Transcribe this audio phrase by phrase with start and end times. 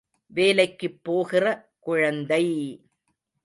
[0.31, 1.45] வேலைக்குப் போகிற
[1.79, 2.43] குழந்தை!